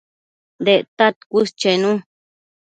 [0.69, 1.93] Dectad cuës chenu